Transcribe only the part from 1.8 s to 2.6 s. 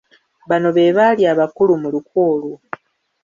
mu lukwe olwo.